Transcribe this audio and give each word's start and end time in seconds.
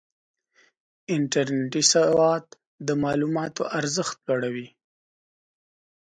انټرنېټي 1.15 1.83
سواد 1.93 2.43
د 2.87 2.89
معلوماتو 3.03 3.63
ارزښت 3.79 4.17
لوړوي. 4.27 4.67